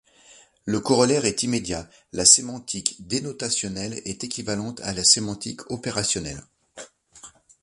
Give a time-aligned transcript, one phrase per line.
[0.65, 6.41] Le corollaire est immédiat: la sémantique dénotationnelle est équivalente à la sémantique opérationnelle.